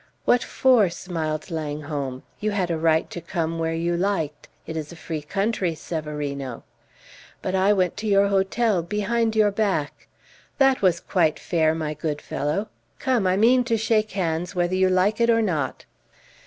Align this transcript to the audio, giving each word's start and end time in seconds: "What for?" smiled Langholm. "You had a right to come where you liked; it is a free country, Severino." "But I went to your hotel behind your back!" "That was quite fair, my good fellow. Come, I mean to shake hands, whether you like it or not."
"What 0.25 0.41
for?" 0.43 0.89
smiled 0.89 1.51
Langholm. 1.51 2.23
"You 2.39 2.49
had 2.49 2.71
a 2.71 2.77
right 2.79 3.07
to 3.11 3.21
come 3.21 3.59
where 3.59 3.75
you 3.75 3.95
liked; 3.95 4.47
it 4.65 4.75
is 4.75 4.91
a 4.91 4.95
free 4.95 5.21
country, 5.21 5.75
Severino." 5.75 6.63
"But 7.43 7.53
I 7.53 7.71
went 7.73 7.97
to 7.97 8.07
your 8.07 8.29
hotel 8.29 8.81
behind 8.81 9.35
your 9.35 9.51
back!" 9.51 10.07
"That 10.57 10.81
was 10.81 11.01
quite 11.01 11.37
fair, 11.37 11.75
my 11.75 11.93
good 11.93 12.19
fellow. 12.19 12.69
Come, 12.97 13.27
I 13.27 13.37
mean 13.37 13.63
to 13.65 13.77
shake 13.77 14.13
hands, 14.13 14.55
whether 14.55 14.73
you 14.73 14.89
like 14.89 15.21
it 15.21 15.29
or 15.29 15.43
not." 15.43 15.85